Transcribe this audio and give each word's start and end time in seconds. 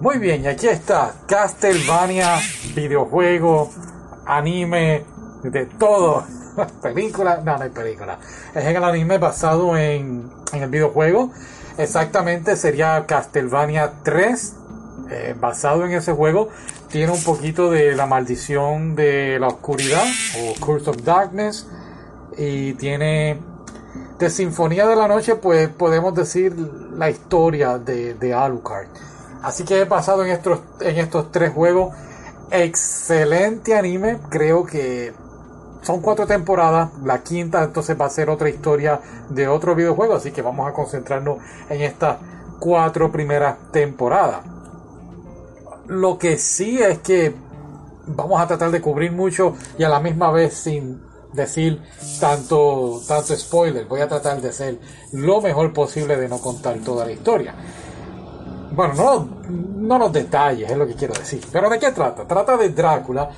Muy 0.00 0.16
bien, 0.16 0.44
y 0.44 0.46
aquí 0.46 0.66
está 0.66 1.12
Castlevania, 1.26 2.38
videojuego, 2.74 3.70
anime, 4.24 5.04
de 5.42 5.66
todo. 5.66 6.24
película, 6.82 7.42
no, 7.44 7.58
no 7.58 7.64
hay 7.64 7.68
película. 7.68 8.18
Es 8.54 8.64
el 8.64 8.82
anime 8.82 9.18
basado 9.18 9.76
en, 9.76 10.30
en 10.54 10.62
el 10.62 10.70
videojuego. 10.70 11.32
Exactamente 11.76 12.56
sería 12.56 13.04
Castlevania 13.06 13.92
3, 14.02 14.56
eh, 15.10 15.34
basado 15.38 15.84
en 15.84 15.92
ese 15.92 16.12
juego. 16.12 16.48
Tiene 16.88 17.12
un 17.12 17.22
poquito 17.22 17.70
de 17.70 17.94
la 17.94 18.06
maldición 18.06 18.96
de 18.96 19.38
la 19.38 19.48
oscuridad 19.48 20.06
o 20.38 20.64
Curse 20.64 20.88
of 20.88 21.04
Darkness. 21.04 21.68
Y 22.38 22.72
tiene 22.72 23.38
de 24.18 24.30
Sinfonía 24.30 24.86
de 24.86 24.96
la 24.96 25.08
Noche, 25.08 25.34
pues 25.34 25.68
podemos 25.68 26.14
decir 26.14 26.56
la 26.96 27.10
historia 27.10 27.76
de, 27.76 28.14
de 28.14 28.32
Alucard. 28.32 28.88
Así 29.42 29.64
que 29.64 29.80
he 29.80 29.84
basado 29.84 30.24
en 30.24 30.30
estos, 30.30 30.60
en 30.80 30.98
estos 30.98 31.32
tres 31.32 31.52
juegos. 31.52 31.94
Excelente 32.50 33.76
anime. 33.76 34.18
Creo 34.28 34.64
que 34.64 35.12
son 35.82 36.00
cuatro 36.00 36.26
temporadas. 36.26 36.90
La 37.04 37.22
quinta 37.22 37.62
entonces 37.64 37.98
va 38.00 38.06
a 38.06 38.10
ser 38.10 38.30
otra 38.30 38.48
historia 38.48 39.00
de 39.28 39.48
otro 39.48 39.74
videojuego. 39.74 40.14
Así 40.14 40.30
que 40.30 40.42
vamos 40.42 40.68
a 40.68 40.72
concentrarnos 40.72 41.38
en 41.68 41.82
estas 41.82 42.18
cuatro 42.58 43.10
primeras 43.10 43.56
temporadas. 43.72 44.40
Lo 45.86 46.18
que 46.18 46.38
sí 46.38 46.80
es 46.80 46.98
que 46.98 47.34
vamos 48.06 48.40
a 48.40 48.46
tratar 48.46 48.70
de 48.70 48.80
cubrir 48.80 49.12
mucho 49.12 49.54
y 49.78 49.84
a 49.84 49.88
la 49.88 50.00
misma 50.00 50.30
vez 50.30 50.54
sin 50.54 51.00
decir 51.32 51.80
tanto, 52.20 53.00
tanto 53.06 53.36
spoiler. 53.36 53.86
Voy 53.86 54.00
a 54.00 54.08
tratar 54.08 54.40
de 54.40 54.52
ser 54.52 54.78
lo 55.12 55.40
mejor 55.40 55.72
posible 55.72 56.16
de 56.16 56.28
no 56.28 56.38
contar 56.38 56.78
toda 56.78 57.06
la 57.06 57.12
historia. 57.12 57.54
Bueno, 58.80 58.94
no, 58.94 59.42
no 59.50 59.98
los 59.98 60.10
detalles, 60.10 60.70
es 60.70 60.76
lo 60.78 60.86
que 60.86 60.94
quiero 60.94 61.12
decir. 61.12 61.44
Pero 61.52 61.68
¿de 61.68 61.78
qué 61.78 61.92
trata? 61.92 62.26
Trata 62.26 62.56
de 62.56 62.70
Drácula 62.70 63.28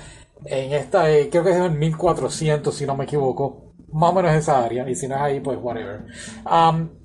en 0.44 0.72
esta, 0.72 1.10
eh, 1.10 1.28
creo 1.28 1.42
que 1.42 1.50
es 1.50 1.56
en 1.56 1.76
1400, 1.80 2.72
si 2.72 2.86
no 2.86 2.94
me 2.94 3.02
equivoco 3.02 3.71
más 3.92 4.10
o 4.10 4.14
menos 4.14 4.32
esa 4.32 4.64
área, 4.64 4.88
y 4.88 4.94
si 4.94 5.06
no 5.06 5.16
es 5.16 5.20
ahí, 5.20 5.40
pues 5.40 5.58
whatever. 5.60 6.04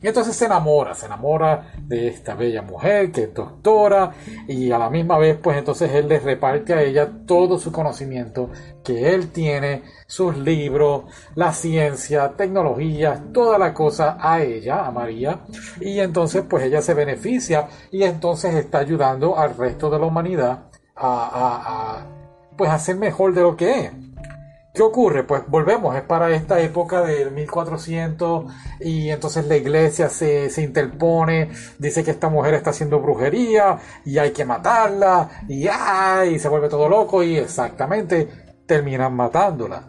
entonces 0.02 0.36
se 0.36 0.46
enamora, 0.46 0.94
se 0.94 1.06
enamora 1.06 1.74
de 1.82 2.08
esta 2.08 2.34
bella 2.34 2.62
mujer 2.62 3.12
que 3.12 3.24
es 3.24 3.34
doctora, 3.34 4.12
y 4.48 4.72
a 4.72 4.78
la 4.80 4.90
misma 4.90 5.18
vez, 5.18 5.38
pues 5.42 5.58
entonces 5.58 5.92
él 5.92 6.08
le 6.08 6.20
reparte 6.20 6.74
a 6.74 6.82
ella 6.82 7.10
todo 7.26 7.60
su 7.60 7.72
conocimiento 7.72 8.50
que 8.84 9.14
él 9.14 9.32
tiene, 9.32 9.84
sus 10.06 10.38
libros, 10.38 11.04
la 11.36 11.52
ciencia, 11.54 12.34
tecnología, 12.38 13.22
toda 13.34 13.58
la 13.58 13.74
cosa 13.74 14.18
a 14.20 14.42
ella, 14.42 14.86
a 14.86 14.92
María, 14.92 15.42
y 15.82 16.00
entonces 16.00 16.44
pues 16.50 16.64
ella 16.64 16.82
se 16.82 16.94
beneficia 16.94 17.68
y 17.92 18.04
entonces 18.04 18.56
está 18.56 18.80
ayudando 18.80 19.38
al 19.38 19.58
resto 19.58 19.90
de 19.90 20.00
la 20.00 20.06
humanidad 20.06 20.70
a, 20.96 22.04
a 22.04 22.18
pues 22.58 22.72
a 22.72 22.80
ser 22.80 22.96
mejor 22.96 23.34
de 23.34 23.42
lo 23.42 23.56
que 23.56 23.80
es. 23.86 24.07
¿Qué 24.78 24.84
ocurre? 24.84 25.24
Pues 25.24 25.42
volvemos, 25.48 25.96
es 25.96 26.04
para 26.04 26.30
esta 26.30 26.60
época 26.60 27.02
del 27.02 27.32
1400 27.32 28.46
y 28.80 29.10
entonces 29.10 29.48
la 29.48 29.56
iglesia 29.56 30.08
se, 30.08 30.52
se, 30.52 30.62
interpone, 30.62 31.50
dice 31.80 32.04
que 32.04 32.12
esta 32.12 32.30
mujer 32.30 32.54
está 32.54 32.70
haciendo 32.70 33.00
brujería 33.00 33.80
y 34.06 34.20
hay 34.20 34.30
que 34.30 34.46
matarla 34.46 35.46
y, 35.50 35.68
y 35.68 36.38
se 36.38 36.48
vuelve 36.48 36.70
todo 36.70 36.88
loco 36.88 37.24
y 37.24 37.38
exactamente 37.38 38.28
terminan 38.68 39.16
matándola. 39.16 39.88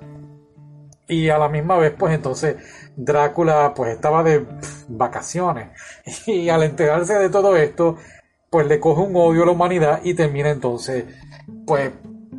Y 1.06 1.28
a 1.28 1.36
la 1.36 1.50
misma 1.50 1.76
vez 1.76 1.92
pues 1.92 2.14
entonces 2.14 2.56
Drácula 2.96 3.74
pues 3.76 3.92
estaba 3.94 4.22
de 4.22 4.46
vacaciones 4.88 5.68
y 6.26 6.48
al 6.48 6.62
enterarse 6.62 7.12
de 7.12 7.28
todo 7.28 7.56
esto 7.56 7.98
pues 8.48 8.66
le 8.66 8.80
coge 8.80 9.02
un 9.02 9.14
odio 9.16 9.42
a 9.42 9.46
la 9.46 9.52
humanidad 9.52 10.00
y 10.02 10.14
termina 10.14 10.48
entonces 10.48 11.04
pues 11.66 11.92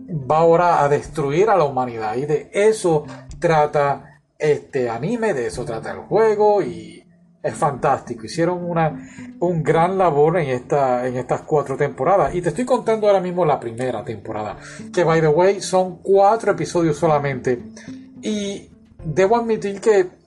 va 0.10 0.40
ahora 0.40 0.84
a 0.84 0.90
destruir 0.90 1.50
a 1.50 1.58
la 1.58 1.64
humanidad 1.64 2.16
y 2.16 2.26
de 2.26 2.50
eso 2.54 3.06
trata 3.40 4.22
este 4.38 4.90
anime, 4.90 5.34
de 5.34 5.48
eso 5.48 5.66
trata 5.66 5.92
el 5.92 6.00
juego 6.00 6.62
y 6.62 7.04
es 7.42 7.54
fantástico. 7.56 8.26
Hicieron 8.26 8.64
una 8.64 9.10
un 9.40 9.64
gran 9.64 9.98
labor 9.98 10.38
en 10.38 10.50
esta 10.50 11.08
en 11.08 11.18
estas 11.18 11.42
cuatro 11.42 11.78
temporadas 11.78 12.36
y 12.36 12.42
te 12.42 12.50
estoy 12.50 12.66
contando 12.66 13.08
ahora 13.08 13.22
mismo 13.22 13.46
la 13.46 13.60
primera 13.60 14.04
temporada, 14.04 14.58
que 14.94 15.04
by 15.04 15.22
the 15.22 15.28
way 15.28 15.62
son 15.62 15.98
cuatro 16.02 16.52
episodios 16.52 16.98
solamente 16.98 17.62
y 18.22 18.70
debo 19.04 19.38
admitir 19.38 19.80
que 19.80 20.20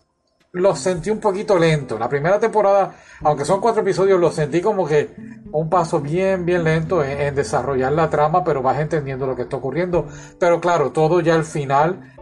los 0.52 0.78
sentí 0.78 1.10
un 1.10 1.18
poquito 1.18 1.58
lento. 1.58 1.98
La 1.98 2.08
primera 2.08 2.38
temporada, 2.38 2.94
aunque 3.22 3.44
son 3.44 3.60
cuatro 3.60 3.82
episodios, 3.82 4.20
los 4.20 4.34
sentí 4.34 4.60
como 4.60 4.86
que 4.86 5.14
un 5.52 5.68
paso 5.68 6.00
bien, 6.00 6.44
bien 6.44 6.64
lento 6.64 7.04
en, 7.04 7.34
desarrollar 7.34 7.92
la 7.92 8.10
trama, 8.10 8.42
pero 8.42 8.62
vas 8.62 8.80
entendiendo 8.80 9.26
lo 9.26 9.36
que 9.36 9.42
está 9.42 9.56
ocurriendo. 9.56 10.06
Pero 10.38 10.60
claro, 10.60 10.90
todo 10.90 11.20
ya 11.20 11.34
al 11.34 11.44
final 11.44 12.14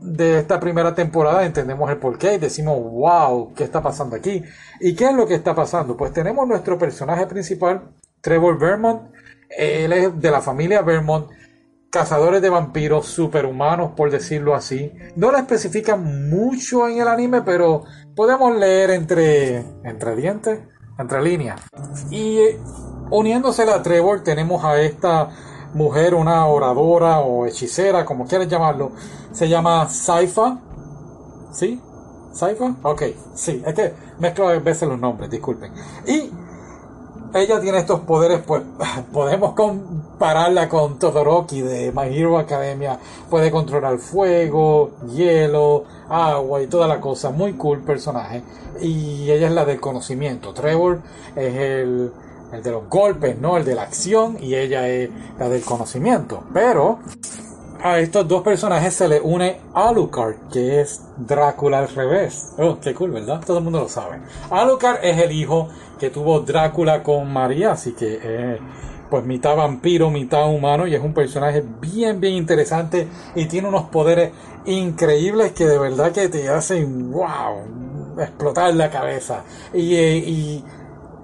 de 0.00 0.40
esta 0.40 0.60
primera 0.60 0.94
temporada 0.94 1.44
entendemos 1.44 1.90
el 1.90 1.98
porqué 1.98 2.34
y 2.34 2.38
decimos, 2.38 2.78
wow, 2.78 3.52
¿qué 3.54 3.64
está 3.64 3.82
pasando 3.82 4.16
aquí? 4.16 4.42
¿Y 4.80 4.94
qué 4.94 5.06
es 5.06 5.14
lo 5.14 5.26
que 5.26 5.34
está 5.34 5.54
pasando? 5.54 5.96
Pues 5.96 6.12
tenemos 6.12 6.46
nuestro 6.46 6.78
personaje 6.78 7.26
principal, 7.26 7.90
Trevor 8.20 8.58
Vermont. 8.58 9.12
Él 9.48 9.92
es 9.92 10.20
de 10.20 10.30
la 10.30 10.40
familia 10.40 10.82
Vermont 10.82 11.30
cazadores 11.94 12.42
de 12.42 12.50
vampiros 12.50 13.06
superhumanos, 13.06 13.92
por 13.92 14.10
decirlo 14.10 14.56
así. 14.56 14.92
No 15.14 15.30
la 15.30 15.38
especifican 15.38 16.28
mucho 16.28 16.88
en 16.88 17.00
el 17.00 17.06
anime, 17.06 17.42
pero 17.42 17.84
podemos 18.16 18.56
leer 18.56 18.90
entre, 18.90 19.58
entre 19.84 20.16
dientes, 20.16 20.58
entre 20.98 21.22
líneas. 21.22 21.60
Y 22.10 22.38
eh, 22.38 22.60
uniéndosela 23.10 23.76
a 23.76 23.82
Trevor, 23.82 24.22
tenemos 24.22 24.64
a 24.64 24.80
esta 24.80 25.30
mujer, 25.74 26.14
una 26.14 26.46
oradora 26.46 27.20
o 27.20 27.46
hechicera, 27.46 28.04
como 28.04 28.26
quieras 28.26 28.48
llamarlo. 28.48 28.92
Se 29.32 29.48
llama 29.48 29.88
Saifa. 29.88 30.58
¿Sí? 31.52 31.80
¿Saifa? 32.32 32.74
Ok, 32.82 33.02
sí, 33.34 33.62
es 33.64 33.74
que 33.74 33.94
mezclo 34.18 34.48
a 34.48 34.58
veces 34.58 34.88
los 34.88 34.98
nombres, 34.98 35.30
disculpen. 35.30 35.72
Y 36.06 36.30
ella 37.34 37.60
tiene 37.60 37.78
estos 37.78 38.00
poderes, 38.00 38.40
pues 38.46 38.62
podemos 39.12 39.54
compararla 39.54 40.68
con 40.68 41.00
Todoroki 41.00 41.62
de 41.62 41.92
My 41.92 42.16
Hero 42.16 42.38
Academia. 42.38 42.98
Puede 43.28 43.50
controlar 43.50 43.98
fuego, 43.98 44.92
hielo, 45.12 45.84
agua 46.08 46.62
y 46.62 46.68
toda 46.68 46.86
la 46.86 47.00
cosa. 47.00 47.30
Muy 47.30 47.54
cool 47.54 47.80
personaje. 47.80 48.42
Y 48.80 49.30
ella 49.30 49.48
es 49.48 49.52
la 49.52 49.64
del 49.64 49.80
conocimiento. 49.80 50.54
Trevor 50.54 51.00
es 51.34 51.54
el, 51.54 52.12
el 52.52 52.62
de 52.62 52.70
los 52.70 52.88
golpes, 52.88 53.36
¿no? 53.36 53.56
El 53.56 53.64
de 53.64 53.74
la 53.74 53.82
acción. 53.82 54.38
Y 54.40 54.54
ella 54.54 54.86
es 54.88 55.10
la 55.36 55.48
del 55.48 55.62
conocimiento. 55.62 56.44
Pero 56.54 57.00
a 57.84 57.98
estos 57.98 58.26
dos 58.26 58.42
personajes 58.42 58.94
se 58.94 59.06
le 59.06 59.20
une 59.20 59.60
Alucard, 59.74 60.36
que 60.50 60.80
es 60.80 61.02
Drácula 61.18 61.80
al 61.80 61.88
revés. 61.88 62.52
Oh, 62.56 62.78
qué 62.80 62.94
cool, 62.94 63.10
¿verdad? 63.10 63.42
Todo 63.44 63.58
el 63.58 63.64
mundo 63.64 63.80
lo 63.80 63.88
sabe. 63.90 64.20
Alucard 64.50 65.04
es 65.04 65.18
el 65.18 65.32
hijo 65.32 65.68
tuvo 66.10 66.40
Drácula 66.40 67.02
con 67.02 67.32
María, 67.32 67.72
así 67.72 67.92
que 67.92 68.18
eh, 68.22 68.58
pues 69.10 69.24
mitad 69.24 69.56
vampiro, 69.56 70.10
mitad 70.10 70.48
humano 70.48 70.86
y 70.86 70.94
es 70.94 71.02
un 71.02 71.14
personaje 71.14 71.62
bien, 71.80 72.20
bien 72.20 72.34
interesante 72.34 73.06
y 73.34 73.46
tiene 73.46 73.68
unos 73.68 73.84
poderes 73.84 74.32
increíbles 74.66 75.52
que 75.52 75.66
de 75.66 75.78
verdad 75.78 76.12
que 76.12 76.28
te 76.28 76.48
hacen, 76.48 77.12
wow, 77.12 78.18
explotar 78.18 78.74
la 78.74 78.90
cabeza. 78.90 79.44
y, 79.72 79.94
eh, 79.94 80.62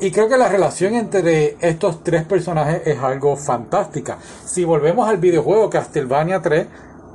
y 0.03 0.11
creo 0.11 0.31
que 0.31 0.39
la 0.39 0.49
relación 0.49 0.95
entre 0.95 1.59
estos 1.61 2.03
tres 2.03 2.25
personajes 2.25 2.81
es 2.87 2.99
algo 3.01 3.37
fantástica. 3.37 4.17
Si 4.47 4.65
volvemos 4.65 5.07
al 5.07 5.19
videojuego 5.19 5.69
Castlevania 5.69 6.41
3, 6.41 6.67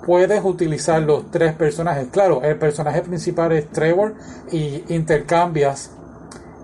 puedes 0.06 0.44
utilizar 0.44 1.02
los 1.02 1.32
tres 1.32 1.54
personajes. 1.54 2.08
Claro, 2.12 2.44
el 2.44 2.58
personaje 2.58 3.02
principal 3.02 3.52
es 3.54 3.72
Trevor 3.72 4.14
y 4.52 4.84
intercambias 4.90 5.95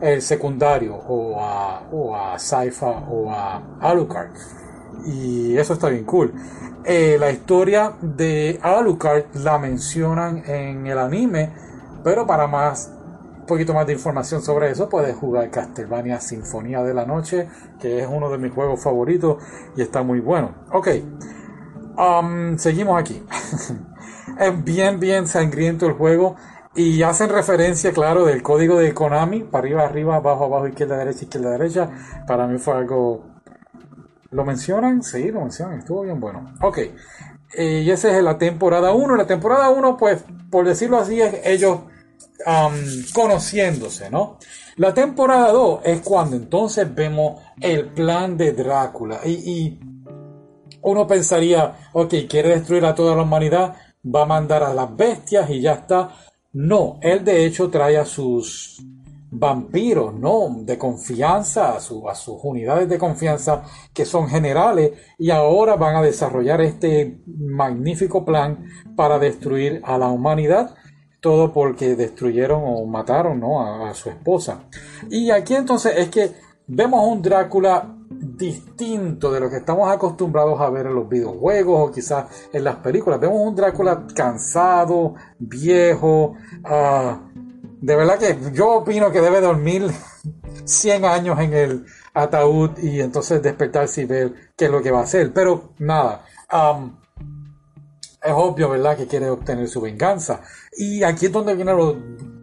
el 0.02 0.22
secundario 0.22 0.96
o 0.96 1.40
a, 1.40 1.84
o 1.92 2.16
a 2.16 2.40
Saifa 2.40 2.90
o 2.90 3.32
a 3.32 3.62
Alucard. 3.80 4.32
Y 5.06 5.58
eso 5.58 5.74
está 5.74 5.90
bien 5.90 6.04
cool. 6.06 6.34
Eh, 6.84 7.18
la 7.20 7.32
historia 7.32 7.94
de 8.02 8.60
Alucard 8.62 9.26
la 9.36 9.60
mencionan 9.60 10.44
en 10.46 10.88
el 10.88 10.98
anime, 10.98 11.52
pero 12.04 12.26
para 12.26 12.48
más 12.48 12.92
poquito 13.48 13.74
más 13.74 13.86
de 13.86 13.94
información 13.94 14.42
sobre 14.42 14.72
eso, 14.72 14.88
puedes 14.88 15.16
jugar 15.16 15.50
Castlevania 15.52 16.20
Sinfonía 16.20 16.82
de 16.84 16.94
la 16.94 17.06
Noche, 17.06 17.50
que 17.82 18.00
es 18.00 18.08
uno 18.10 18.30
de 18.30 18.38
mis 18.38 18.54
juegos 18.54 18.82
favoritos 18.82 19.44
y 19.76 19.82
está 19.82 20.04
muy 20.04 20.22
bueno. 20.22 20.56
Ok, 20.72 20.88
um, 21.98 22.58
seguimos 22.58 23.00
aquí. 23.00 23.22
es 24.40 24.64
bien, 24.64 25.00
bien 25.00 25.28
sangriento 25.28 25.86
el 25.86 25.94
juego 25.94 26.36
y 26.76 27.04
hacen 27.04 27.30
referencia, 27.30 27.92
claro, 27.92 28.26
del 28.26 28.42
código 28.42 28.78
de 28.80 28.94
Konami, 28.94 29.42
para 29.42 29.64
arriba, 29.64 29.84
arriba, 29.84 30.16
abajo, 30.16 30.46
abajo, 30.46 30.68
izquierda, 30.68 30.98
derecha, 30.98 31.26
izquierda, 31.26 31.52
derecha. 31.52 31.90
Para 32.28 32.48
mí 32.48 32.58
fue 32.58 32.76
algo... 32.76 33.26
¿Lo 34.32 34.46
mencionan? 34.46 35.04
Sí, 35.04 35.30
lo 35.30 35.42
mencionan, 35.42 35.80
estuvo 35.80 36.04
bien 36.04 36.20
bueno. 36.20 36.54
Ok, 36.62 36.80
y 37.58 37.90
esa 37.90 38.16
es 38.16 38.24
la 38.24 38.38
temporada 38.38 38.94
1. 38.94 39.16
La 39.18 39.28
temporada 39.28 39.70
1, 39.70 39.98
pues, 39.98 40.24
por 40.50 40.66
decirlo 40.66 41.00
así, 41.00 41.22
es 41.22 41.42
ellos 41.44 41.80
conociéndose, 43.14 44.10
¿no? 44.10 44.38
La 44.78 44.94
temporada 44.94 45.52
2 45.52 45.82
es 45.84 46.02
cuando 46.02 46.36
entonces 46.36 46.94
vemos 46.94 47.42
el 47.60 47.90
plan 47.90 48.38
de 48.38 48.54
Drácula 48.54 49.20
y, 49.26 49.80
uno 50.84 51.06
pensaría, 51.06 51.90
ok, 51.94 52.14
quiere 52.28 52.50
destruir 52.50 52.86
a 52.86 52.96
toda 52.96 53.16
la 53.16 53.22
humanidad, 53.22 53.76
va 54.04 54.24
a 54.24 54.26
mandar 54.26 54.64
a 54.64 54.74
las 54.74 54.96
bestias 54.96 55.50
y 55.50 55.62
ya 55.62 55.74
está. 55.74 56.10
No, 56.54 57.00
él 57.02 57.24
de 57.24 57.46
hecho 57.46 57.70
trae 57.70 57.98
a 57.98 58.06
sus 58.06 58.84
vampiros, 59.32 60.14
¿no? 60.14 60.64
De 60.64 60.78
confianza, 60.78 61.74
a, 61.74 61.78
a 61.78 62.16
sus 62.16 62.38
unidades 62.44 62.90
de 62.90 62.98
confianza 62.98 63.64
que 63.94 64.06
son 64.06 64.28
generales 64.28 64.92
y 65.18 65.32
ahora 65.32 65.76
van 65.78 65.96
a 65.96 66.02
desarrollar 66.02 66.62
este 66.62 67.22
magnífico 67.26 68.26
plan 68.26 68.66
para 68.96 69.20
destruir 69.20 69.82
a 69.86 69.98
la 69.98 70.10
humanidad 70.10 70.76
todo 71.22 71.54
porque 71.54 71.96
destruyeron 71.96 72.64
o 72.66 72.86
mataron 72.86 73.40
¿no? 73.40 73.86
a, 73.86 73.94
su 73.94 74.10
esposa. 74.10 74.64
Y 75.10 75.30
aquí 75.30 75.54
entonces 75.54 75.94
es 75.96 76.10
que 76.10 76.32
vemos 76.68 77.08
un 77.08 77.22
Drácula 77.22 77.96
distinto 78.22 79.32
de 79.32 79.40
lo 79.40 79.50
que 79.50 79.58
estamos 79.58 79.92
acostumbrados 79.92 80.62
a 80.62 80.70
ver 80.70 80.86
en 80.86 80.96
los 80.96 81.10
videojuegos 81.10 81.90
o 81.90 81.92
quizás 81.92 82.26
en 82.54 82.64
las 82.64 82.78
películas. 82.78 83.20
Vemos 83.20 83.40
un 83.42 83.56
Drácula 83.56 84.06
cansado, 84.14 85.16
viejo. 85.40 86.36
Ah, 86.64 87.20
de 87.82 87.96
verdad 87.96 88.20
que 88.20 88.38
yo 88.54 88.76
opino 88.76 89.12
que 89.12 89.22
debe 89.22 89.42
dormir 89.42 89.90
100 90.66 91.06
años 91.06 91.40
en 91.40 91.54
el 91.54 91.86
ataúd 92.14 92.78
y 92.78 93.02
entonces 93.02 93.42
despertarse 93.42 94.02
y 94.02 94.06
ver 94.06 94.34
qué 94.56 94.66
es 94.66 94.72
lo 94.72 94.82
que 94.82 94.92
va 94.92 95.00
a 95.00 95.04
hacer. 95.04 95.34
Pero 95.34 95.74
nada 95.80 96.24
es 98.24 98.32
obvio, 98.34 98.70
¿verdad?, 98.70 98.98
que 98.98 99.08
quiere 99.08 99.30
obtener 99.30 99.68
su 99.68 99.82
venganza. 99.82 100.42
Y 100.78 101.04
aquí 101.04 101.26
es 101.28 101.32
donde 101.32 101.56
viene 101.56 101.74
lo 101.74 101.98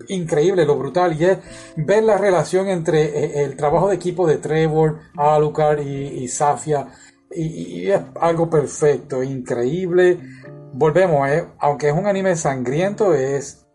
increíble, 0.08 0.64
lo 0.64 0.76
brutal, 0.76 1.20
y 1.20 1.24
es 1.24 1.38
ver 1.76 2.04
la 2.04 2.18
relación 2.18 2.68
entre 2.68 3.04
eh, 3.04 3.44
el 3.44 3.56
trabajo 3.56 3.88
de 3.88 3.96
equipo 3.96 4.26
de 4.26 4.38
Trevor, 4.38 4.98
Alucard 5.16 5.80
y, 5.80 6.28
Safia. 6.28 6.88
Y, 7.30 7.90
es 7.90 8.00
algo 8.20 8.48
perfecto, 8.48 9.22
increíble. 9.22 10.18
Volvemos, 10.72 11.28
¿eh? 11.28 11.46
aunque 11.58 11.88
es 11.88 11.94
un 11.94 12.06
anime 12.06 12.36
sangriento, 12.36 13.14
es 13.14 13.66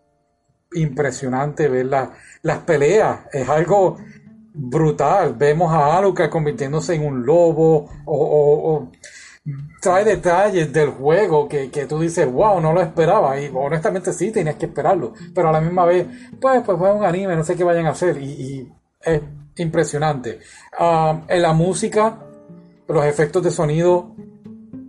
impresionante 0.73 1.67
ver 1.67 1.85
las 1.85 2.59
peleas. 2.65 3.21
Es 3.31 3.47
algo 3.47 3.97
brutal. 4.53 5.35
Vemos 5.35 5.71
a 5.73 5.97
Alucard 5.97 6.29
convirtiéndose 6.29 6.95
en 6.95 7.05
un 7.05 7.25
lobo 7.25 7.89
o 8.05 8.89
trae 9.81 10.05
detalles 10.05 10.71
del 10.71 10.89
juego 10.89 11.47
que, 11.49 11.67
tú 11.87 11.99
dices, 11.99 12.31
wow, 12.31 12.59
no 12.61 12.73
lo 12.73 12.81
esperaba. 12.81 13.39
Y 13.39 13.51
honestamente 13.53 14.13
sí, 14.13 14.31
tenías 14.31 14.55
que 14.55 14.67
esperarlo. 14.67 15.13
Pero 15.33 15.49
a 15.49 15.51
la 15.51 15.61
misma 15.61 15.85
vez, 15.85 16.07
pues, 16.39 16.61
pues 16.63 16.77
fue 16.77 16.93
un 16.93 17.03
anime, 17.03 17.35
no 17.35 17.43
sé 17.43 17.55
qué 17.55 17.63
vayan 17.63 17.85
a 17.87 17.91
hacer. 17.91 18.17
Y, 18.21 18.71
es 19.01 19.21
impresionante. 19.57 20.39
Um, 20.79 21.23
en 21.27 21.41
la 21.41 21.51
música, 21.51 22.19
los 22.87 23.05
efectos 23.05 23.43
de 23.43 23.51
sonido 23.51 24.15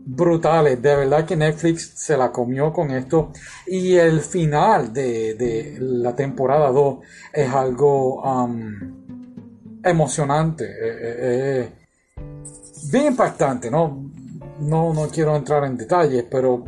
brutales. 0.07 0.81
De 0.81 0.95
verdad 0.95 1.25
que 1.25 1.37
Netflix 1.37 1.93
se 1.97 2.17
la 2.17 2.31
comió 2.31 2.73
con 2.73 2.91
esto. 2.93 3.33
Y 3.67 3.95
el 3.97 4.21
final 4.21 4.93
de, 4.93 5.77
la 5.81 6.15
temporada 6.15 6.71
2 6.71 6.99
es 7.33 7.53
algo 7.53 8.23
um, 8.23 9.81
emocionante. 9.83 10.65
Eh, 10.65 10.77
eh, 10.81 11.17
eh, 11.19 11.73
bien 12.91 13.07
impactante, 13.07 13.71
¿no? 13.71 14.04
No, 14.61 14.93
no 14.93 15.09
quiero 15.09 15.37
entrar 15.37 15.65
en 15.65 15.77
detalles, 15.77 16.25
pero 16.31 16.65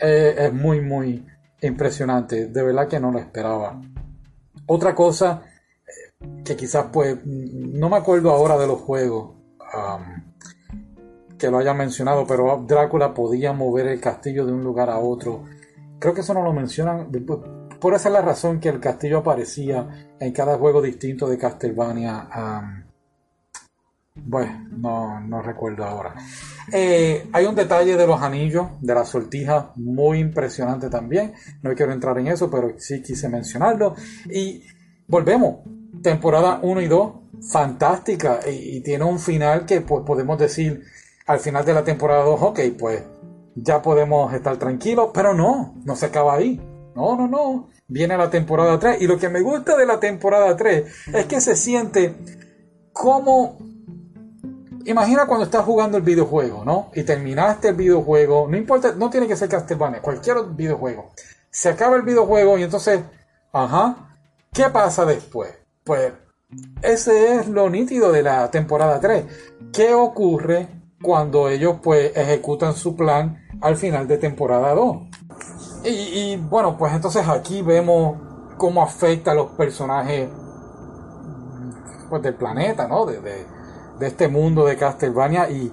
es, 0.00 0.52
muy, 0.52 0.80
muy 0.80 1.26
impresionante. 1.60 2.46
De 2.46 2.62
verdad 2.62 2.88
que 2.88 3.00
no 3.00 3.10
lo 3.10 3.18
esperaba. 3.18 3.80
Otra 4.66 4.94
cosa 4.94 5.42
eh, 5.86 6.42
que 6.44 6.56
quizás 6.56 6.86
pues 6.92 7.18
no 7.24 7.88
me 7.88 7.96
acuerdo 7.96 8.30
ahora 8.30 8.58
de 8.58 8.66
los 8.66 8.80
juegos 8.80 9.36
que 11.38 11.50
lo 11.50 11.58
hayan 11.58 11.76
mencionado, 11.76 12.26
pero 12.26 12.64
Drácula 12.66 13.12
podía 13.12 13.52
mover 13.52 13.88
el 13.88 14.00
castillo 14.00 14.46
de 14.46 14.52
un 14.52 14.62
lugar 14.62 14.88
a 14.88 14.98
otro. 14.98 15.44
Creo 15.98 16.14
que 16.14 16.22
eso 16.22 16.32
no 16.32 16.42
lo 16.42 16.52
mencionan. 16.52 17.10
Por 17.80 17.94
esa 17.94 18.08
es 18.08 18.12
la 18.12 18.22
razón 18.22 18.58
que 18.58 18.70
el 18.70 18.80
castillo 18.80 19.18
aparecía 19.18 20.08
en 20.18 20.32
cada 20.32 20.56
juego 20.56 20.80
distinto 20.80 21.28
de 21.28 21.36
Castlevania. 21.36 22.85
Bueno, 24.24 25.20
no, 25.20 25.42
recuerdo 25.42 25.84
ahora. 25.84 26.14
Eh, 26.72 27.28
hay 27.32 27.44
un 27.44 27.54
detalle 27.54 27.96
de 27.96 28.06
los 28.06 28.20
anillos, 28.20 28.66
de 28.80 28.94
la 28.94 29.04
sortija, 29.04 29.72
muy 29.76 30.18
impresionante 30.18 30.88
también. 30.88 31.34
No 31.62 31.74
quiero 31.74 31.92
entrar 31.92 32.18
en 32.18 32.28
eso, 32.28 32.50
pero 32.50 32.72
sí 32.78 33.02
quise 33.02 33.28
mencionarlo. 33.28 33.94
Y 34.30 34.62
volvemos. 35.06 35.58
Temporada 36.02 36.60
1 36.62 36.80
y 36.80 36.88
2, 36.88 37.12
fantástica. 37.50 38.40
Y, 38.50 38.80
tiene 38.80 39.04
un 39.04 39.18
final 39.18 39.66
que 39.66 39.80
podemos 39.82 40.38
decir 40.38 40.82
al 41.26 41.40
final 41.40 41.64
de 41.64 41.74
la 41.74 41.84
temporada 41.84 42.24
2, 42.24 42.42
ok, 42.42 42.60
pues 42.78 43.02
ya 43.54 43.82
podemos 43.82 44.32
estar 44.32 44.56
tranquilos. 44.56 45.10
Pero 45.12 45.34
no, 45.34 45.74
no 45.84 45.94
se 45.94 46.06
acaba 46.06 46.34
ahí. 46.34 46.60
No, 46.94 47.16
no, 47.16 47.28
no. 47.28 47.68
Viene 47.86 48.16
la 48.16 48.30
temporada 48.30 48.78
3. 48.78 49.02
Y 49.02 49.06
lo 49.06 49.18
que 49.18 49.28
me 49.28 49.42
gusta 49.42 49.76
de 49.76 49.86
la 49.86 50.00
temporada 50.00 50.56
3 50.56 50.84
es 51.12 51.26
que 51.26 51.40
se 51.40 51.54
siente 51.54 52.14
como 52.92 53.58
imagina 54.86 55.26
cuando 55.26 55.44
estás 55.44 55.64
jugando 55.64 55.96
el 55.96 56.02
videojuego, 56.02 56.64
¿no? 56.64 56.90
Y 56.94 57.02
terminaste 57.02 57.68
el 57.68 57.74
videojuego, 57.74 58.46
no 58.48 58.56
importa, 58.56 58.92
no 58.96 59.10
tiene 59.10 59.26
que 59.26 59.36
ser 59.36 59.48
Castlevania, 59.48 60.00
cualquier 60.00 60.38
videojuego. 60.50 61.12
Se 61.50 61.68
acaba 61.68 61.96
el 61.96 62.02
videojuego 62.02 62.58
y 62.58 62.62
entonces, 62.62 63.00
ajá, 63.52 64.10
¿qué 64.52 64.68
pasa 64.70 65.04
después? 65.04 65.54
Pues 65.84 66.12
ese 66.82 67.36
es 67.36 67.48
lo 67.48 67.68
nítido 67.68 68.12
de 68.12 68.22
la 68.22 68.50
temporada 68.50 69.00
3. 69.00 69.24
¿Qué 69.72 69.94
ocurre 69.94 70.68
cuando 71.02 71.48
ellos 71.48 71.76
pues 71.82 72.16
ejecutan 72.16 72.74
su 72.74 72.94
plan 72.96 73.44
al 73.60 73.76
final 73.76 74.06
de 74.06 74.18
temporada 74.18 74.74
2? 74.74 74.96
Y, 75.88 76.36
bueno, 76.36 76.76
pues 76.76 76.92
entonces 76.92 77.28
aquí 77.28 77.62
vemos 77.62 78.18
cómo 78.56 78.82
afecta 78.82 79.30
a 79.30 79.34
los 79.34 79.52
personajes 79.52 80.28
pues, 82.08 82.22
del 82.22 82.34
planeta, 82.34 82.88
¿no? 82.88 83.06
de, 83.06 83.46
este 84.00 84.28
mundo 84.28 84.66
de 84.66 84.76
Castlevania 84.76 85.48
y, 85.50 85.72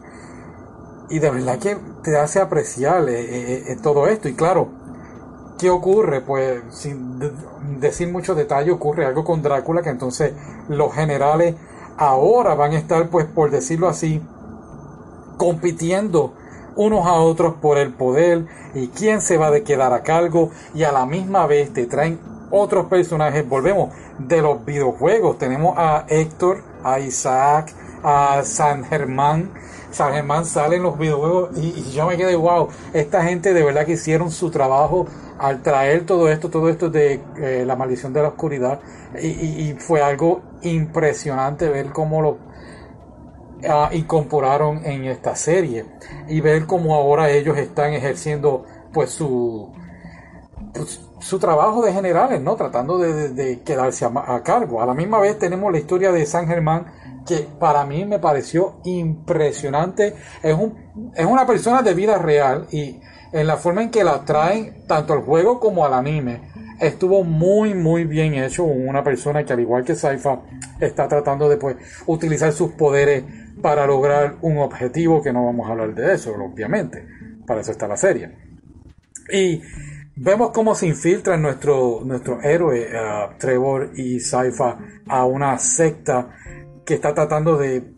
y 1.10 1.20
de 1.20 1.30
verdad 1.30 1.60
que 1.60 1.78
te 2.04 2.18
hace 2.18 2.40
apreciar 2.40 3.08
eh, 3.10 3.22
eh, 3.22 3.64
eh, 3.68 3.78
todo 3.81 4.08
esto. 4.08 4.30
Y 4.30 4.34
claro, 4.34 4.70
¿qué 5.58 5.70
ocurre? 5.70 6.22
Pues 6.22 6.62
sin 6.70 7.20
decir 7.80 8.12
mucho 8.12 8.36
detalle, 8.36 8.72
ocurre 8.72 9.06
algo 9.06 9.24
con 9.24 9.42
Drácula 9.42 9.81
que 9.81 9.90
entonces 9.90 10.34
los 10.70 10.94
generales 10.94 11.56
ahora 11.98 12.56
van 12.56 12.74
a 12.74 12.77
estar, 12.77 13.10
pues 13.10 13.25
por 13.25 13.51
decirlo 13.51 13.88
así, 13.88 14.22
compitiendo 15.38 16.34
unos 16.75 17.06
a 17.06 17.13
otros 17.13 17.56
por 17.62 17.77
el 17.77 17.94
poder 17.94 18.46
y 18.74 18.88
quién 18.88 19.22
se 19.22 19.38
va 19.38 19.48
a 19.48 19.60
quedar 19.60 19.94
a 19.94 20.01
cargo 20.01 20.50
y 20.74 20.84
a 20.84 20.92
la 20.92 21.06
misma 21.06 21.46
vez 21.46 21.72
te 21.72 21.86
traen 21.86 22.20
otros 22.50 22.86
personajes. 22.86 23.48
Volvemos 23.48 23.94
de 24.20 24.42
los 24.42 24.63
videojuegos. 24.65 25.38
Tenemos 25.38 25.75
a 25.77 26.06
Héctor, 26.08 26.63
a 26.84 27.00
Isaac, 27.00 27.74
a 28.03 28.43
San 28.43 28.83
Germán. 28.83 29.51
San 29.91 30.13
Germán 30.13 30.45
sale 30.45 30.77
en 30.77 30.83
los 30.83 30.98
videojuegos 30.98 31.57
y, 31.57 31.91
yo 31.91 32.07
me 32.07 32.17
quedé, 32.17 32.36
wow, 32.36 32.67
esta 32.93 33.24
gente 33.24 33.53
de 33.53 33.63
verdad 33.63 33.86
que 33.86 33.93
hicieron 33.93 34.31
su 34.31 34.50
trabajo 34.50 35.05
al 35.38 35.62
traer 35.62 36.05
todo 36.05 36.29
esto, 36.29 36.50
todo 36.50 36.69
esto 36.69 36.89
de 36.89 37.22
eh, 37.38 37.63
la 37.65 37.75
maldición 37.75 38.12
de 38.13 38.22
la 38.22 38.29
oscuridad 38.29 38.79
y, 39.22 39.74
fue 39.74 40.01
algo 40.01 40.41
impresionante 40.63 41.69
ver 41.69 41.91
cómo 41.91 42.22
lo 42.22 42.38
ah, 43.69 43.89
incorporaron 43.93 44.83
en 44.86 45.05
esta 45.05 45.36
serie 45.36 45.86
y 46.27 46.41
ver 46.41 46.65
cómo 46.65 46.95
ahora 46.95 47.29
ellos 47.29 47.57
están 47.57 47.93
ejerciendo 47.93 48.65
pues 48.91 49.12
su 49.12 49.72
pues, 50.74 51.01
su 51.19 51.39
trabajo 51.39 51.81
de 51.83 51.93
generales, 51.93 52.41
¿no? 52.41 52.55
Tratando 52.55 52.98
de, 52.98 53.62
quedarse 53.63 54.05
a, 54.05 54.12
a, 54.36 54.43
cargo. 54.43 54.81
A 54.81 54.86
la 54.86 54.93
misma 54.93 55.19
vez 55.19 55.39
tenemos 55.39 55.72
la 55.72 55.77
historia 55.77 56.12
de 56.12 56.25
San 56.25 56.48
Germán 56.48 56.86
que 57.25 57.48
para 57.60 57.86
mí 57.86 58.06
me 58.06 58.20
pareció 58.20 58.80
impresionante. 58.84 60.15
Es, 60.42 60.53
un, 60.53 61.12
es 61.15 61.25
una 61.25 61.46
persona 61.46 61.82
de 61.82 61.94
vida 61.94 62.18
real 62.18 62.68
y 62.72 63.00
en 63.32 63.48
la 63.48 63.58
forma 63.58 63.84
en 63.84 63.89
que 63.89 64.03
la 64.03 64.24
traen 64.24 64.86
tanto 64.88 65.13
al 65.13 65.22
juego 65.22 65.60
como 65.60 65.86
al 65.86 65.94
anime 65.94 66.53
estuvo 66.80 67.24
muy 67.24 67.74
muy 67.74 68.06
bien 68.06 68.36
hecho. 68.36 68.63
Una 68.63 69.03
persona 69.03 69.44
que 69.44 69.53
al 69.53 69.60
igual 69.60 69.84
que 69.84 69.96
Saifa 69.96 70.42
está 70.80 71.08
tratando 71.08 71.50
de 71.50 71.58
pues, 71.58 71.77
utilizar 72.06 72.51
sus 72.51 72.72
poderes 72.72 73.24
para 73.62 73.86
lograr 73.86 74.36
un 74.42 74.58
objetivo 74.58 75.22
que 75.22 75.32
no 75.32 75.46
vamos 75.46 75.68
a 75.68 75.72
hablar 75.72 75.94
de 75.94 76.13
eso, 76.13 76.34
obviamente. 76.34 77.06
Para 77.46 77.62
eso 77.62 77.72
está 77.72 77.88
la 77.88 77.98
serie. 77.98 78.32
Y 79.32 79.62
vemos 80.15 80.51
cómo 80.51 80.75
se 80.75 80.88
infiltra 80.88 81.38
nuestro, 81.38 82.01
nuestro 82.03 82.42
héroe 82.42 82.88
uh, 82.88 83.38
Trevor 83.38 83.92
y 83.96 84.20
Saifa 84.20 84.77
a 85.08 85.25
una 85.25 85.58
secta 85.58 86.30
que 86.86 86.96
está 86.96 87.13
tratando 87.13 87.58
de, 87.58 87.94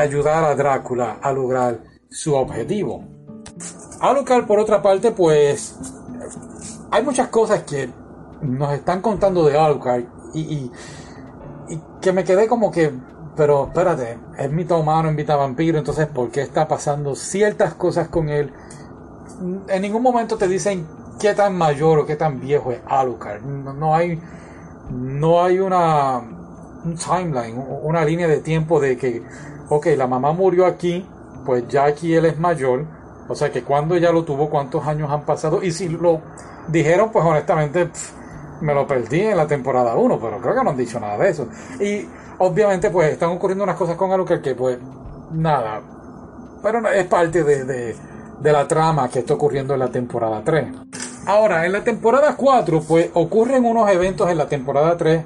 ayudar 0.00 0.44
a 0.44 0.54
Drácula 0.54 1.18
a 1.22 1.32
lograr 1.32 1.80
su 2.08 2.34
objetivo. 2.34 3.04
Alucard, 4.00 4.46
por 4.46 4.58
otra 4.58 4.82
parte, 4.82 5.12
pues 5.12 5.76
hay 6.90 7.02
muchas 7.02 7.28
cosas 7.28 7.62
que 7.64 7.90
nos 8.42 8.72
están 8.72 9.00
contando 9.00 9.44
de 9.44 9.58
Alucard 9.58 10.04
y, 10.34 10.70
que 12.00 12.12
me 12.12 12.24
quedé 12.24 12.48
como 12.48 12.70
que, 12.70 12.92
pero 13.36 13.66
espérate, 13.66 14.18
es 14.36 14.50
mitad 14.50 14.78
humano, 14.78 15.08
es 15.08 15.14
mitad 15.14 15.38
vampiro, 15.38 15.78
entonces 15.78 16.06
¿por 16.08 16.30
qué 16.30 16.42
está 16.42 16.66
pasando 16.66 17.14
ciertas 17.14 17.74
cosas 17.74 18.08
con 18.08 18.28
él? 18.28 18.52
En 19.68 19.82
ningún 19.82 20.02
momento 20.02 20.36
te 20.36 20.48
dicen 20.48 20.86
qué 21.20 21.34
tan 21.34 21.56
mayor 21.56 22.00
o 22.00 22.06
qué 22.06 22.16
tan 22.16 22.40
viejo 22.40 22.72
es 22.72 22.80
Alucard. 22.86 23.42
No 23.42 23.94
hay, 23.94 24.20
no 24.90 25.42
hay 25.42 25.60
una 25.60 26.41
un 26.84 26.96
timeline, 26.96 27.64
una 27.82 28.04
línea 28.04 28.28
de 28.28 28.38
tiempo 28.38 28.80
de 28.80 28.96
que, 28.96 29.22
ok, 29.68 29.86
la 29.96 30.06
mamá 30.06 30.32
murió 30.32 30.66
aquí, 30.66 31.06
pues 31.44 31.66
ya 31.68 31.84
aquí 31.84 32.14
él 32.14 32.26
es 32.26 32.38
mayor, 32.38 32.84
o 33.28 33.34
sea 33.34 33.50
que 33.50 33.62
cuando 33.62 33.94
ella 33.94 34.12
lo 34.12 34.24
tuvo, 34.24 34.50
cuántos 34.50 34.86
años 34.86 35.10
han 35.10 35.22
pasado, 35.22 35.62
y 35.62 35.70
si 35.70 35.88
lo 35.88 36.20
dijeron, 36.68 37.10
pues 37.10 37.24
honestamente 37.24 37.90
me 38.60 38.74
lo 38.74 38.86
perdí 38.86 39.20
en 39.20 39.36
la 39.36 39.46
temporada 39.46 39.94
1, 39.94 40.20
pero 40.20 40.40
creo 40.40 40.54
que 40.54 40.64
no 40.64 40.70
han 40.70 40.76
dicho 40.76 41.00
nada 41.00 41.18
de 41.18 41.30
eso. 41.30 41.48
Y 41.80 42.06
obviamente 42.38 42.90
pues 42.90 43.12
están 43.12 43.30
ocurriendo 43.30 43.64
unas 43.64 43.76
cosas 43.76 43.96
con 43.96 44.12
Alucard 44.12 44.40
que 44.40 44.54
pues 44.54 44.78
nada, 45.32 45.82
pero 46.62 46.86
es 46.88 47.06
parte 47.06 47.42
de, 47.42 47.64
de, 47.64 47.96
de 48.40 48.52
la 48.52 48.68
trama 48.68 49.08
que 49.08 49.20
está 49.20 49.34
ocurriendo 49.34 49.74
en 49.74 49.80
la 49.80 49.88
temporada 49.88 50.42
3. 50.44 50.66
Ahora, 51.26 51.66
en 51.66 51.72
la 51.72 51.84
temporada 51.84 52.34
4, 52.36 52.82
pues 52.86 53.10
ocurren 53.14 53.64
unos 53.64 53.88
eventos 53.90 54.28
en 54.28 54.38
la 54.38 54.48
temporada 54.48 54.96
3 54.96 55.24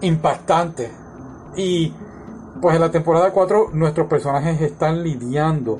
impactantes. 0.00 0.90
Y 1.56 1.92
pues 2.60 2.74
en 2.74 2.80
la 2.80 2.90
temporada 2.90 3.30
4 3.30 3.70
nuestros 3.72 4.06
personajes 4.06 4.60
están 4.60 5.02
lidiando 5.02 5.78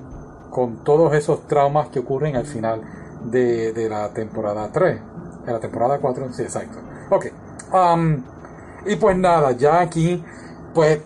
con 0.50 0.84
todos 0.84 1.14
esos 1.14 1.46
traumas 1.48 1.88
que 1.88 1.98
ocurren 1.98 2.36
al 2.36 2.46
final 2.46 2.82
de, 3.24 3.72
de 3.72 3.88
la 3.88 4.10
temporada 4.10 4.70
3. 4.72 5.00
En 5.46 5.52
la 5.52 5.60
temporada 5.60 5.98
4, 5.98 6.32
sí, 6.32 6.42
exacto. 6.42 6.78
Ok. 7.10 7.26
Y 8.86 8.96
pues 8.96 9.16
nada, 9.16 9.52
ya 9.52 9.80
aquí, 9.80 10.22
pues 10.74 11.00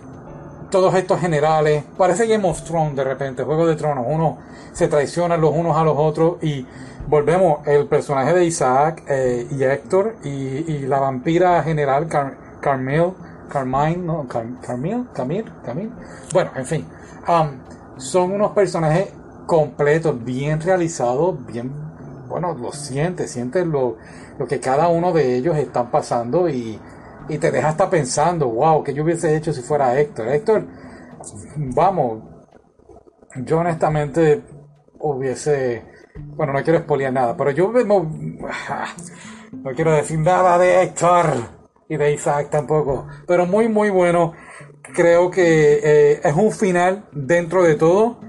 todos 0.70 0.94
estos 0.94 1.20
generales, 1.20 1.84
parece 1.96 2.26
Game 2.26 2.48
of 2.48 2.62
Thrones 2.62 2.96
de 2.96 3.04
repente, 3.04 3.42
Juego 3.42 3.66
de 3.66 3.76
Tronos, 3.76 4.04
uno 4.08 4.38
se 4.72 4.88
traicionan 4.88 5.40
los 5.40 5.52
unos 5.54 5.76
a 5.76 5.84
los 5.84 5.96
otros 5.96 6.42
y 6.42 6.66
volvemos, 7.06 7.66
el 7.66 7.86
personaje 7.86 8.34
de 8.34 8.44
Isaac 8.44 9.02
eh, 9.08 9.46
y 9.50 9.62
Héctor 9.62 10.16
y, 10.24 10.86
la 10.86 11.00
vampira 11.00 11.62
general 11.62 12.06
Car 12.08 12.36
Carmel, 12.60 13.12
Carmine, 13.48 13.96
no, 13.96 14.26
Car 14.28 14.46
Carmel, 14.60 15.06
Camille, 15.14 15.44
Camille, 15.64 15.90
bueno, 16.32 16.50
en 16.54 16.66
fin, 16.66 16.86
um, 17.28 17.98
son 17.98 18.32
unos 18.32 18.52
personajes 18.52 19.12
completos, 19.46 20.22
bien 20.22 20.60
realizados, 20.60 21.34
bien, 21.46 21.72
bueno, 22.28 22.54
lo 22.54 22.72
sientes, 22.72 23.30
sientes 23.30 23.66
lo, 23.66 23.96
lo 24.38 24.46
que 24.46 24.60
cada 24.60 24.88
uno 24.88 25.12
de 25.12 25.36
ellos 25.36 25.56
están 25.56 25.90
pasando 25.90 26.48
y, 26.48 26.78
y 27.28 27.38
te 27.38 27.50
deja 27.50 27.68
hasta 27.68 27.90
pensando, 27.90 28.48
wow, 28.48 28.82
que 28.82 28.94
yo 28.94 29.04
hubiese 29.04 29.36
hecho 29.36 29.52
si 29.52 29.62
fuera 29.62 29.98
Héctor. 29.98 30.28
Héctor, 30.28 30.66
vamos, 31.56 32.22
yo 33.44 33.58
honestamente 33.58 34.42
hubiese 35.00 35.84
bueno, 36.18 36.52
no 36.52 36.62
quiero 36.62 36.78
expoliar 36.78 37.12
nada, 37.12 37.36
pero 37.36 37.50
yo 37.50 37.70
no, 37.84 38.10
no 39.52 39.70
quiero 39.74 39.92
decir 39.92 40.18
nada 40.18 40.58
de 40.58 40.82
Héctor 40.82 41.26
y 41.88 41.96
de 41.96 42.12
Isaac 42.12 42.50
tampoco. 42.50 43.06
Pero 43.26 43.46
muy, 43.46 43.68
muy 43.68 43.90
bueno. 43.90 44.32
Creo 44.94 45.30
que 45.30 45.80
eh, 45.82 46.20
es 46.22 46.34
un 46.34 46.52
final 46.52 47.04
dentro 47.12 47.62
de 47.62 47.74
todo. 47.74 48.20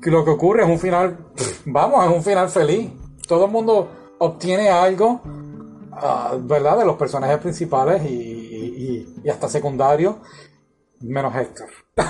Que 0.00 0.10
lo 0.10 0.24
que 0.24 0.30
ocurre 0.30 0.64
es 0.64 0.68
un 0.68 0.78
final, 0.78 1.16
vamos, 1.66 2.04
es 2.04 2.12
un 2.12 2.22
final 2.22 2.48
feliz. 2.48 2.90
Todo 3.26 3.46
el 3.46 3.52
mundo 3.52 3.88
obtiene 4.18 4.68
algo, 4.68 5.20
uh, 5.24 6.38
¿verdad? 6.40 6.78
De 6.78 6.84
los 6.84 6.96
personajes 6.96 7.38
principales 7.38 8.02
y, 8.04 8.31
y, 8.64 9.28
hasta 9.28 9.48
secundarios, 9.48 10.16
menos 11.00 11.34
Héctor. 11.34 11.68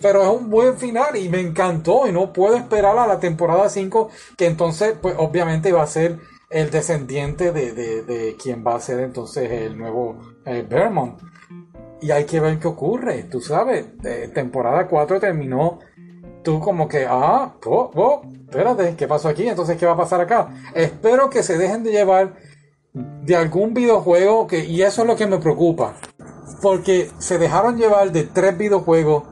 Pero 0.00 0.22
es 0.22 0.28
un 0.28 0.50
buen 0.50 0.76
final 0.76 1.16
y 1.16 1.28
me 1.28 1.40
encantó 1.40 2.06
y 2.06 2.12
no 2.12 2.32
puedo 2.32 2.56
esperar 2.56 2.98
a 2.98 3.06
la 3.06 3.18
temporada 3.18 3.68
5 3.68 4.10
que 4.36 4.46
entonces 4.46 4.94
pues 5.00 5.14
obviamente 5.18 5.72
va 5.72 5.82
a 5.82 5.86
ser 5.86 6.18
el 6.50 6.70
descendiente 6.70 7.50
de, 7.52 7.72
de, 7.72 8.36
quien 8.36 8.64
va 8.64 8.76
a 8.76 8.80
ser 8.80 9.00
entonces 9.00 9.50
el 9.50 9.76
nuevo 9.76 10.18
eh, 10.44 10.64
Vermont. 10.68 11.20
Y 12.00 12.10
hay 12.10 12.24
que 12.24 12.38
ver 12.38 12.58
qué 12.58 12.68
ocurre, 12.68 13.24
tú 13.24 13.40
sabes, 13.40 13.86
eh, 14.04 14.30
temporada 14.32 14.86
4 14.86 15.18
terminó 15.18 15.80
tú 16.44 16.60
como 16.60 16.86
que, 16.86 17.06
ah, 17.08 17.54
oh, 17.64 17.90
oh, 17.94 18.22
espérate, 18.44 18.94
¿qué 18.94 19.08
pasó 19.08 19.28
aquí? 19.28 19.48
Entonces, 19.48 19.76
¿qué 19.76 19.86
va 19.86 19.92
a 19.92 19.96
pasar 19.96 20.20
acá? 20.20 20.54
Espero 20.74 21.28
que 21.28 21.42
se 21.42 21.58
dejen 21.58 21.82
de 21.82 21.90
llevar 21.90 22.36
de 22.94 23.36
algún 23.36 23.74
videojuego 23.74 24.46
que, 24.46 24.64
y 24.64 24.82
eso 24.82 25.02
es 25.02 25.08
lo 25.08 25.16
que 25.16 25.26
me 25.26 25.38
preocupa 25.38 25.94
porque 26.64 27.10
se 27.18 27.36
dejaron 27.36 27.76
llevar 27.76 28.10
de 28.10 28.24
tres 28.24 28.56
videojuegos, 28.56 29.24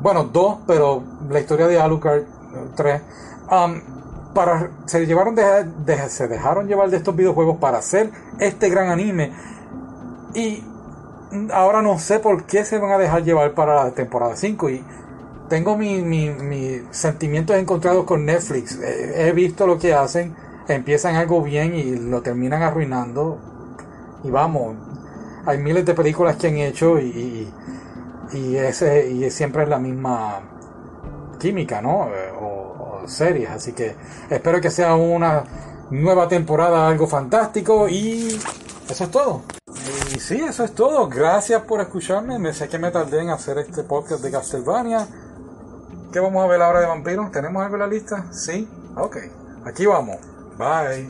bueno, 0.00 0.24
dos, 0.24 0.58
pero 0.66 1.04
la 1.30 1.38
historia 1.38 1.68
de 1.68 1.80
Alucard, 1.80 2.22
tres, 2.74 3.00
um, 3.50 3.80
para, 4.34 4.70
se, 4.86 5.06
llevaron 5.06 5.36
de, 5.36 6.08
se 6.08 6.26
dejaron 6.26 6.66
llevar 6.66 6.90
de 6.90 6.96
estos 6.96 7.14
videojuegos 7.14 7.58
para 7.58 7.78
hacer 7.78 8.10
este 8.40 8.68
gran 8.70 8.88
anime 8.88 9.32
y 10.34 10.64
ahora 11.52 11.80
no 11.80 11.98
sé 12.00 12.18
por 12.18 12.44
qué 12.44 12.64
se 12.64 12.78
van 12.78 12.90
a 12.90 12.98
dejar 12.98 13.22
llevar 13.22 13.54
para 13.54 13.84
la 13.84 13.90
temporada 13.92 14.34
5 14.34 14.70
y 14.70 14.84
tengo 15.48 15.76
mis 15.76 16.02
mi, 16.02 16.82
sentimientos 16.90 17.56
encontrados 17.56 18.04
con 18.04 18.24
Netflix. 18.24 18.78
he 18.82 19.32
visto 19.32 19.66
lo 19.66 19.78
que 19.78 19.94
hacen, 19.94 20.34
empiezan 20.74 21.16
algo 21.16 21.42
bien 21.42 21.74
y 21.74 21.96
lo 21.96 22.22
terminan 22.22 22.62
arruinando. 22.62 23.38
Y 24.24 24.30
vamos, 24.30 24.76
hay 25.46 25.58
miles 25.58 25.86
de 25.86 25.94
películas 25.94 26.36
que 26.36 26.48
han 26.48 26.56
hecho 26.56 26.98
y, 26.98 27.52
y, 28.32 28.56
ese, 28.56 29.08
y 29.10 29.30
siempre 29.30 29.62
es 29.62 29.68
la 29.68 29.78
misma 29.78 30.40
química, 31.38 31.80
¿no? 31.80 32.08
Eh, 32.08 32.32
o, 32.40 33.02
o, 33.02 33.08
series, 33.08 33.48
así 33.50 33.72
que 33.72 33.94
espero 34.28 34.60
que 34.60 34.70
sea 34.70 34.94
una 34.94 35.44
nueva 35.90 36.28
temporada 36.28 36.88
algo 36.88 37.06
fantástico 37.06 37.88
y 37.88 38.38
eso 38.88 39.04
es 39.04 39.10
todo. 39.10 39.42
Y 40.14 40.20
sí, 40.20 40.36
eso 40.36 40.64
es 40.64 40.74
todo. 40.74 41.08
Gracias 41.08 41.62
por 41.62 41.80
escucharme. 41.80 42.38
Me 42.38 42.52
sé 42.52 42.68
que 42.68 42.78
me 42.78 42.90
tardé 42.90 43.20
en 43.20 43.30
hacer 43.30 43.58
este 43.58 43.84
podcast 43.84 44.22
de 44.22 44.30
Castlevania. 44.30 45.06
¿Qué 46.12 46.20
vamos 46.20 46.42
a 46.42 46.48
ver 46.48 46.62
ahora 46.62 46.80
de 46.80 46.86
vampiros? 46.86 47.30
¿Tenemos 47.30 47.62
algo 47.62 47.76
en 47.76 47.80
la 47.80 47.86
lista? 47.86 48.32
Sí. 48.32 48.66
Ok. 48.96 49.18
Aquí 49.66 49.84
vamos. 49.86 50.16
Bye. 50.58 51.06